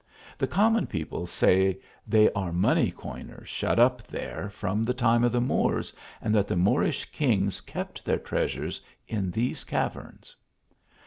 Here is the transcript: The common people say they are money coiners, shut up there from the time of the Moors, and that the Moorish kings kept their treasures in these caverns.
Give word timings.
The 0.39 0.47
common 0.47 0.87
people 0.87 1.27
say 1.27 1.77
they 2.07 2.31
are 2.31 2.51
money 2.51 2.89
coiners, 2.89 3.47
shut 3.47 3.77
up 3.77 4.01
there 4.07 4.49
from 4.49 4.81
the 4.83 4.95
time 4.95 5.23
of 5.23 5.31
the 5.31 5.39
Moors, 5.39 5.93
and 6.23 6.33
that 6.33 6.47
the 6.47 6.55
Moorish 6.55 7.05
kings 7.11 7.61
kept 7.61 8.03
their 8.03 8.17
treasures 8.17 8.81
in 9.07 9.29
these 9.29 9.63
caverns. 9.63 10.35